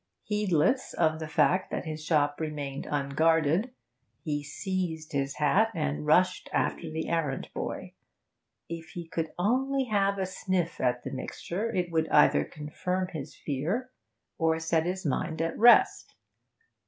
[0.23, 3.69] Heedless of the fact that his shop remained unguarded,
[4.23, 7.93] he seized his hat and rushed after the errand boy.
[8.67, 13.35] If he could only have a sniff at the mixture it would either confirm his
[13.35, 13.91] fear
[14.39, 16.15] or set his mind at rest.